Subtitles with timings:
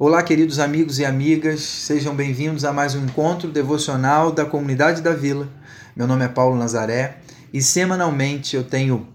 [0.00, 5.12] Olá, queridos amigos e amigas, sejam bem-vindos a mais um encontro devocional da comunidade da
[5.12, 5.48] Vila.
[5.96, 7.16] Meu nome é Paulo Nazaré
[7.52, 9.08] e semanalmente eu tenho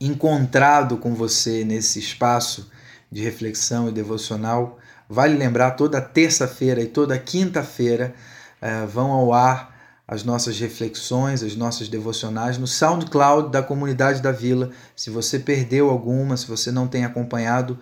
[0.00, 2.70] encontrado com você nesse espaço
[3.10, 4.78] de reflexão e devocional.
[5.08, 8.14] Vale lembrar, toda terça-feira e toda quinta-feira
[8.60, 9.74] eh, vão ao ar
[10.06, 14.70] as nossas reflexões, as nossas devocionais no SoundCloud da comunidade da Vila.
[14.94, 17.80] Se você perdeu alguma, se você não tem acompanhado,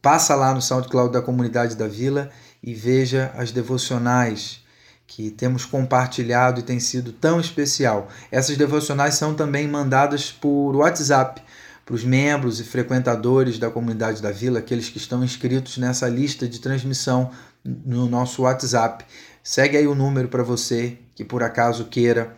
[0.00, 2.30] Passa lá no SoundCloud da comunidade da Vila
[2.62, 4.64] e veja as devocionais
[5.06, 8.08] que temos compartilhado e tem sido tão especial.
[8.30, 11.42] Essas devocionais são também mandadas por WhatsApp
[11.84, 16.48] para os membros e frequentadores da comunidade da Vila, aqueles que estão inscritos nessa lista
[16.48, 17.30] de transmissão
[17.64, 19.04] no nosso WhatsApp.
[19.42, 22.36] Segue aí o número para você que por acaso queira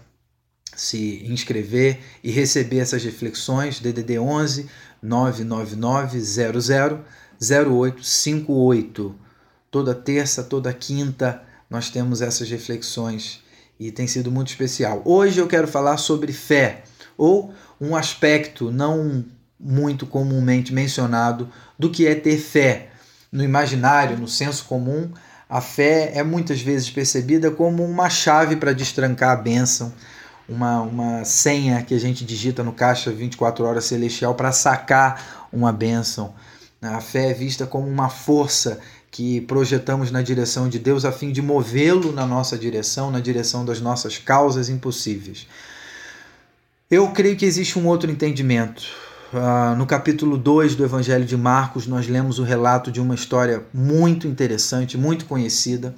[0.76, 4.68] se inscrever e receber essas reflexões, DDD 11
[5.02, 7.04] 999 00
[7.40, 9.14] 0858.
[9.70, 13.42] Toda terça, toda quinta, nós temos essas reflexões
[13.78, 15.02] e tem sido muito especial.
[15.04, 16.82] Hoje eu quero falar sobre fé,
[17.16, 19.24] ou um aspecto não
[19.58, 22.88] muito comumente mencionado do que é ter fé.
[23.30, 25.10] No imaginário, no senso comum,
[25.48, 29.92] a fé é muitas vezes percebida como uma chave para destrancar a bênção,
[30.48, 35.72] uma, uma senha que a gente digita no caixa 24 horas celestial para sacar uma
[35.72, 36.34] bênção.
[36.80, 38.78] A fé é vista como uma força
[39.10, 43.64] que projetamos na direção de Deus a fim de movê-lo na nossa direção, na direção
[43.64, 45.48] das nossas causas impossíveis.
[46.88, 48.82] Eu creio que existe um outro entendimento.
[49.32, 53.64] Uh, no capítulo 2 do Evangelho de Marcos, nós lemos o relato de uma história
[53.74, 55.94] muito interessante, muito conhecida.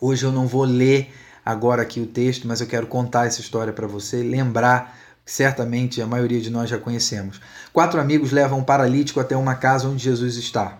[0.00, 1.12] Hoje eu não vou ler
[1.44, 4.96] agora aqui o texto, mas eu quero contar essa história para você, lembrar
[5.30, 7.40] certamente a maioria de nós já conhecemos.
[7.72, 10.78] Quatro amigos levam um paralítico até uma casa onde Jesus está.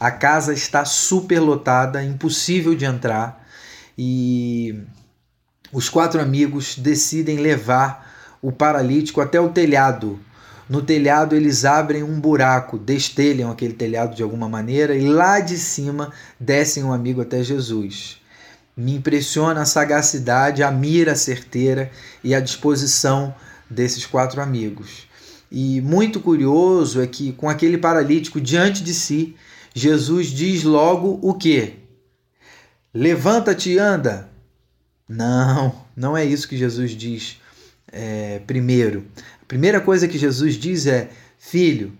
[0.00, 3.46] A casa está superlotada, impossível de entrar,
[3.96, 4.82] e
[5.72, 10.18] os quatro amigos decidem levar o paralítico até o telhado.
[10.68, 15.56] No telhado eles abrem um buraco, destelham aquele telhado de alguma maneira e lá de
[15.56, 18.20] cima descem um amigo até Jesus.
[18.76, 21.92] Me impressiona a sagacidade, a mira certeira
[22.24, 23.32] e a disposição
[23.68, 25.06] desses quatro amigos.
[25.50, 29.36] E muito curioso é que com aquele paralítico diante de si,
[29.74, 31.74] Jesus diz logo o que?
[32.92, 34.28] Levanta-te e anda.
[35.08, 37.40] Não, não é isso que Jesus diz
[37.92, 39.04] é, primeiro.
[39.42, 41.92] A primeira coisa que Jesus diz é: Filho,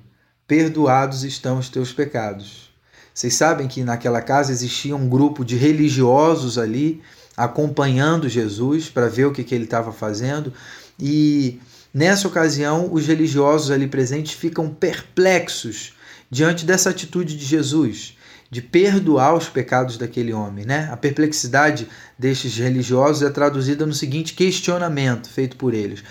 [0.47, 2.73] perdoados estão os teus pecados.
[3.13, 7.01] Vocês sabem que naquela casa existia um grupo de religiosos ali
[7.37, 10.53] acompanhando Jesus para ver o que, que ele estava fazendo.
[10.99, 11.61] E
[11.93, 15.95] nessa ocasião, os religiosos ali presentes ficam perplexos
[16.31, 18.17] diante dessa atitude de Jesus,
[18.51, 20.65] de perdoar os pecados daquele homem.
[20.65, 20.89] Né?
[20.91, 21.89] A perplexidade
[22.19, 26.03] destes religiosos é traduzida no seguinte questionamento feito por eles: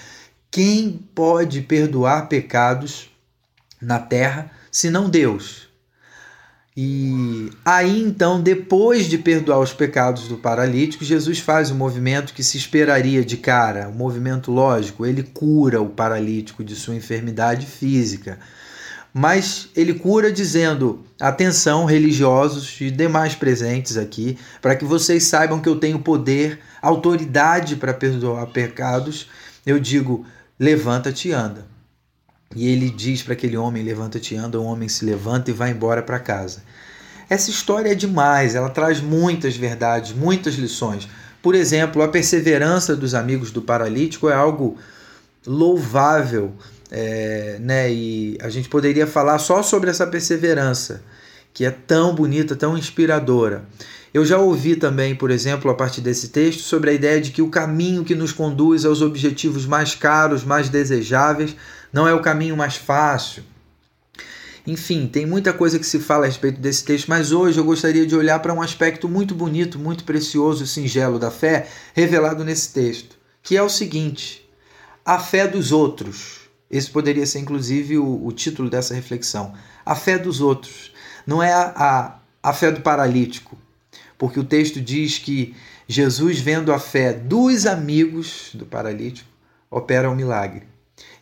[0.51, 3.09] Quem pode perdoar pecados
[3.81, 5.72] na terra senão Deus?
[6.75, 12.33] E aí então, depois de perdoar os pecados do paralítico, Jesus faz o um movimento
[12.33, 15.05] que se esperaria de cara, um movimento lógico.
[15.05, 18.39] Ele cura o paralítico de sua enfermidade física.
[19.13, 25.69] Mas ele cura dizendo: atenção, religiosos e demais presentes aqui, para que vocês saibam que
[25.69, 29.29] eu tenho poder, autoridade para perdoar pecados.
[29.63, 30.25] Eu digo:
[30.59, 31.72] levanta-te e anda.
[32.55, 34.59] E ele diz para aquele homem: Levanta-te, anda.
[34.59, 36.63] O homem se levanta e vai embora para casa.
[37.29, 41.07] Essa história é demais, ela traz muitas verdades, muitas lições.
[41.41, 44.77] Por exemplo, a perseverança dos amigos do paralítico é algo
[45.45, 46.53] louvável,
[46.91, 47.91] é, né?
[47.91, 51.01] E a gente poderia falar só sobre essa perseverança,
[51.53, 53.65] que é tão bonita, tão inspiradora.
[54.13, 57.41] Eu já ouvi também, por exemplo, a partir desse texto, sobre a ideia de que
[57.41, 61.55] o caminho que nos conduz aos objetivos mais caros, mais desejáveis,
[61.93, 63.43] não é o caminho mais fácil.
[64.65, 68.07] Enfim, tem muita coisa que se fala a respeito desse texto, mas hoje eu gostaria
[68.07, 72.73] de olhar para um aspecto muito bonito, muito precioso e singelo da fé revelado nesse
[72.73, 74.49] texto, que é o seguinte:
[75.05, 76.41] a fé dos outros.
[76.71, 79.53] Esse poderia ser, inclusive, o, o título dessa reflexão.
[79.85, 80.91] A fé dos outros.
[81.27, 83.55] Não é a, a, a fé do paralítico,
[84.17, 85.55] porque o texto diz que
[85.87, 89.29] Jesus, vendo a fé dos amigos do paralítico,
[89.69, 90.72] opera um milagre.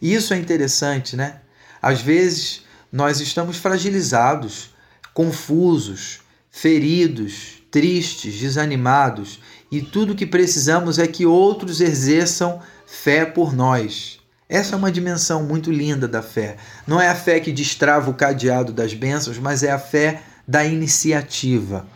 [0.02, 1.42] E isso é interessante, né?
[1.82, 4.72] Às vezes nós estamos fragilizados,
[5.14, 9.40] confusos, feridos, tristes, desanimados,
[9.72, 14.20] e tudo que precisamos é que outros exerçam fé por nós.
[14.50, 16.58] Essa é uma dimensão muito linda da fé.
[16.86, 20.66] Não é a fé que destrava o cadeado das bênçãos, mas é a fé da
[20.66, 21.88] iniciativa.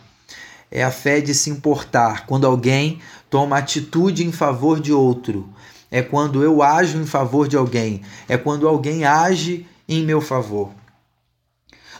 [0.70, 2.98] É a fé de se importar quando alguém
[3.28, 5.46] toma atitude em favor de outro.
[5.90, 8.02] É quando eu ajo em favor de alguém.
[8.28, 10.72] É quando alguém age em meu favor.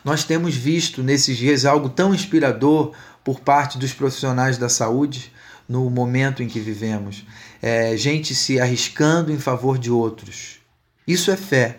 [0.05, 2.93] Nós temos visto nesses dias algo tão inspirador
[3.25, 5.33] por parte dos profissionais da saúde
[5.69, 7.27] no momento em que vivemos.
[7.61, 10.59] É, gente se arriscando em favor de outros.
[11.07, 11.79] Isso é fé.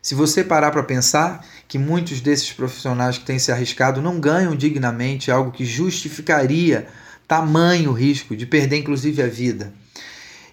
[0.00, 4.54] Se você parar para pensar que muitos desses profissionais que têm se arriscado não ganham
[4.54, 6.86] dignamente algo que justificaria
[7.26, 9.72] tamanho risco de perder inclusive a vida.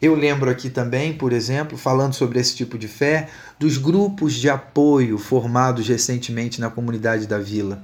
[0.01, 4.49] Eu lembro aqui também, por exemplo, falando sobre esse tipo de fé, dos grupos de
[4.49, 7.83] apoio formados recentemente na comunidade da vila.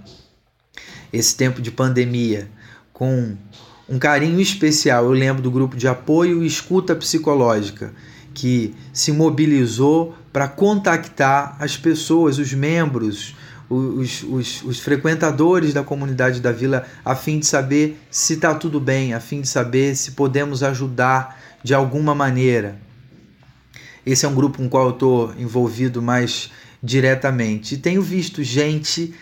[1.14, 2.50] Esse tempo de pandemia,
[2.92, 3.38] com
[3.88, 7.94] um carinho especial, eu lembro do grupo de apoio e escuta psicológica,
[8.34, 13.36] que se mobilizou para contactar as pessoas, os membros,
[13.70, 18.80] os, os, os, frequentadores da comunidade da vila, a fim de saber se está tudo
[18.80, 22.80] bem, a fim de saber se podemos ajudar de alguma maneira.
[24.06, 26.50] Esse é um grupo com o qual eu estou envolvido mais
[26.82, 27.76] diretamente.
[27.76, 29.14] E tenho visto gente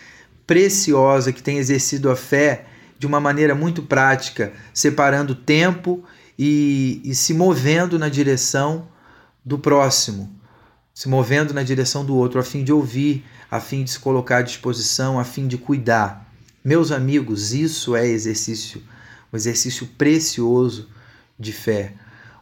[0.46, 2.66] preciosa que tem exercido a fé
[2.98, 6.04] de uma maneira muito prática, separando tempo
[6.38, 8.86] e, e se movendo na direção
[9.44, 10.32] do próximo,
[10.96, 14.38] se movendo na direção do outro, a fim de ouvir, a fim de se colocar
[14.38, 16.26] à disposição, a fim de cuidar.
[16.64, 18.82] Meus amigos, isso é exercício,
[19.30, 20.88] um exercício precioso
[21.38, 21.92] de fé.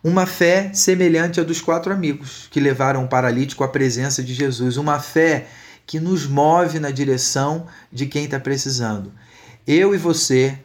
[0.04, 4.76] Uma fé semelhante à dos quatro amigos que levaram o paralítico à presença de Jesus.
[4.76, 5.48] Uma fé
[5.84, 9.12] que nos move na direção de quem está precisando.
[9.66, 10.56] Eu e você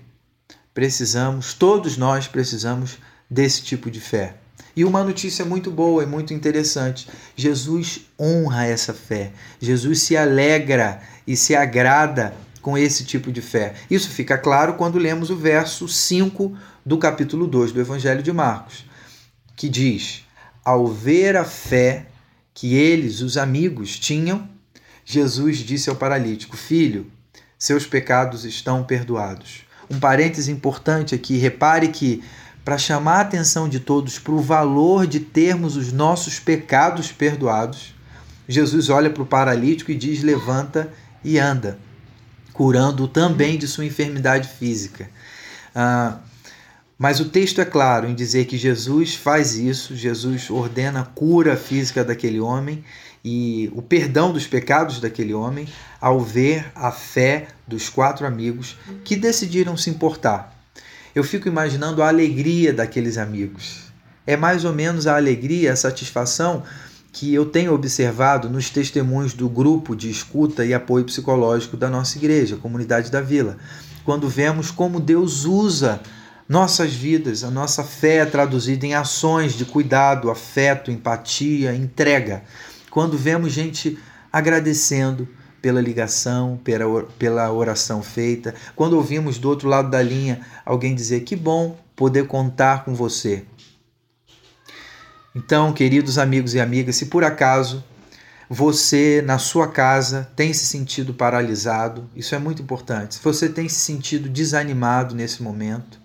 [0.76, 4.36] precisamos, todos nós precisamos desse tipo de fé.
[4.76, 9.32] E uma notícia muito boa e muito interessante: Jesus honra essa fé.
[9.60, 13.74] Jesus se alegra e se agrada com esse tipo de fé.
[13.90, 18.90] Isso fica claro quando lemos o verso 5 do capítulo 2 do Evangelho de Marcos
[19.60, 20.24] que diz:
[20.64, 22.06] Ao ver a fé
[22.54, 24.50] que eles, os amigos, tinham,
[25.04, 27.12] Jesus disse ao paralítico: Filho,
[27.58, 29.66] seus pecados estão perdoados.
[29.90, 32.24] Um parêntese importante aqui: repare que,
[32.64, 37.96] para chamar a atenção de todos para o valor de termos os nossos pecados perdoados,
[38.48, 40.92] Jesus olha para o paralítico e diz: Levanta
[41.24, 41.78] e anda,
[42.54, 45.10] curando-o também de sua enfermidade física.
[45.76, 46.18] Ah,
[46.98, 51.56] mas o texto é claro em dizer que Jesus faz isso, Jesus ordena a cura
[51.56, 52.84] física daquele homem
[53.24, 55.68] e o perdão dos pecados daquele homem
[56.02, 60.59] ao ver a fé dos quatro amigos que decidiram se importar.
[61.16, 63.92] Eu fico imaginando a alegria daqueles amigos.
[64.28, 66.64] É mais ou menos a alegria, a satisfação
[67.12, 72.18] que eu tenho observado nos testemunhos do grupo de escuta e apoio psicológico da nossa
[72.18, 73.58] igreja, Comunidade da Vila,
[74.06, 76.00] quando vemos como Deus usa
[76.48, 82.44] nossas vidas, a nossa fé é traduzida em ações de cuidado, afeto, empatia, entrega.
[82.90, 83.98] Quando vemos gente
[84.32, 85.28] agradecendo
[85.62, 86.60] pela ligação,
[87.18, 92.28] pela oração feita, quando ouvimos do outro lado da linha alguém dizer que bom poder
[92.28, 93.44] contar com você.
[95.36, 97.84] Então, queridos amigos e amigas, se por acaso
[98.50, 103.16] você na sua casa tem se sentido paralisado, isso é muito importante.
[103.16, 106.00] Se você tem se sentido desanimado nesse momento,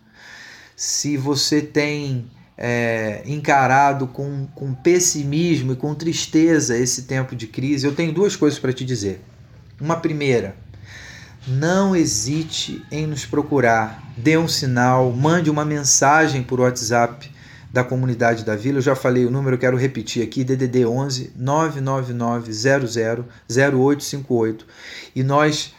[0.76, 7.86] se você tem é, encarado com, com pessimismo e com tristeza esse tempo de crise,
[7.86, 9.22] eu tenho duas coisas para te dizer.
[9.80, 10.56] Uma primeira,
[11.46, 17.30] não hesite em nos procurar, dê um sinal, mande uma mensagem por WhatsApp
[17.72, 18.78] da comunidade da vila.
[18.78, 24.66] Eu já falei o número, quero repetir aqui: DDD 11 999 00 0858.
[25.14, 25.74] E nós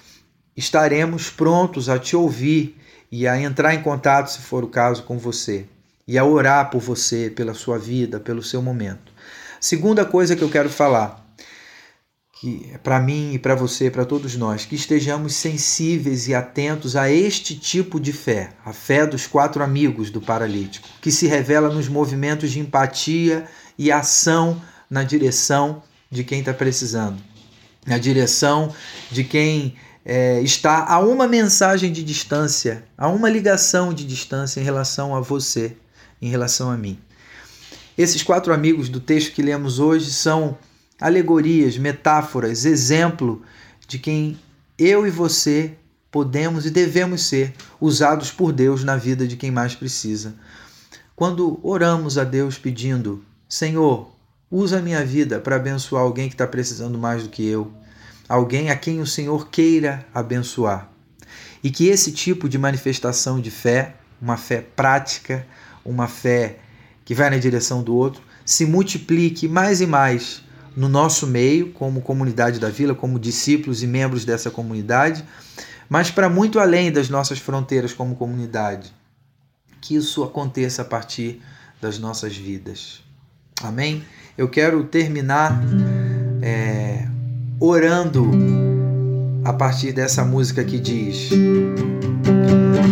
[0.56, 2.78] estaremos prontos a te ouvir
[3.12, 5.66] e a entrar em contato, se for o caso, com você
[6.08, 9.12] e a orar por você, pela sua vida, pelo seu momento.
[9.60, 11.25] Segunda coisa que eu quero falar,
[12.38, 17.10] que para mim e para você, para todos nós, que estejamos sensíveis e atentos a
[17.10, 21.88] este tipo de fé, a fé dos quatro amigos do paralítico, que se revela nos
[21.88, 23.46] movimentos de empatia
[23.78, 27.24] e ação na direção de quem está precisando,
[27.88, 28.74] na direção
[29.10, 34.64] de quem é, está a uma mensagem de distância, a uma ligação de distância em
[34.64, 35.78] relação a você,
[36.22, 37.00] em relação a mim.
[37.98, 40.58] Esses quatro amigos do texto que lemos hoje são
[41.00, 43.42] alegorias, metáforas, exemplo
[43.88, 44.40] de quem
[44.78, 45.74] eu e você
[46.12, 50.36] podemos e devemos ser usados por Deus na vida de quem mais precisa.
[51.16, 54.12] Quando oramos a Deus pedindo, Senhor,
[54.50, 57.72] usa a minha vida para abençoar alguém que está precisando mais do que eu
[58.28, 60.90] alguém a quem o Senhor queira abençoar.
[61.64, 65.48] e que esse tipo de manifestação de fé, uma fé prática,
[65.84, 66.60] uma fé
[67.04, 70.44] que vai na direção do outro, se multiplique mais e mais
[70.76, 75.24] no nosso meio, como comunidade da vila, como discípulos e membros dessa comunidade,
[75.90, 78.94] mas para muito além das nossas fronteiras como comunidade.
[79.80, 81.42] Que isso aconteça a partir
[81.82, 83.04] das nossas vidas.
[83.62, 84.04] Amém?
[84.38, 85.62] Eu quero terminar
[86.42, 87.08] é,
[87.60, 88.30] orando
[89.46, 91.30] a partir dessa música que diz: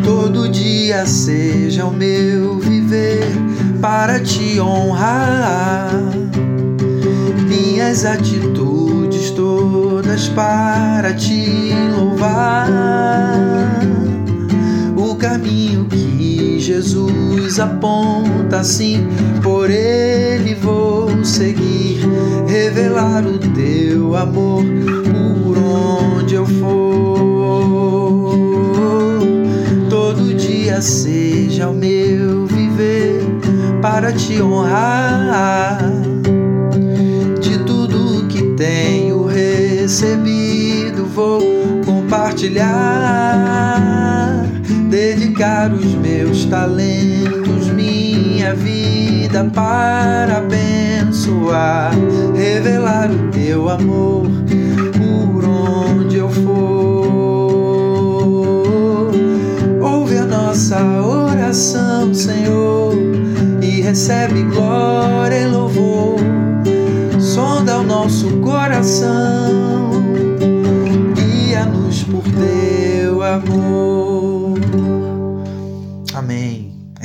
[0.05, 3.25] Todo dia seja o meu viver
[3.81, 5.89] para te honrar,
[7.53, 12.67] minhas atitudes todas para te louvar,
[14.97, 19.07] o caminho que Jesus aponta, assim
[19.43, 21.99] por ele vou seguir,
[22.47, 24.63] revelar o teu amor
[25.11, 26.73] por onde eu for.
[29.89, 33.21] Todo dia seja o meu viver
[33.81, 36.02] para te honrar.
[42.43, 44.43] Compartilhar,
[44.89, 51.93] dedicar os meus talentos, minha vida para abençoar,
[52.35, 54.27] revelar o teu amor
[54.97, 57.13] por onde eu for.
[59.81, 62.93] Ouve a nossa oração, Senhor,
[63.61, 65.32] e recebe glória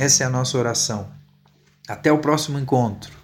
[0.09, 1.07] Essa é a nossa oração.
[1.87, 3.18] Até o próximo encontro.